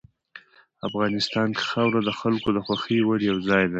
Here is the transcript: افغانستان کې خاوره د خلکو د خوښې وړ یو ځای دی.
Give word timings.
افغانستان 0.87 1.47
کې 1.57 1.63
خاوره 1.71 2.01
د 2.03 2.09
خلکو 2.19 2.49
د 2.53 2.59
خوښې 2.65 2.99
وړ 3.03 3.19
یو 3.29 3.37
ځای 3.49 3.63
دی. 3.67 3.69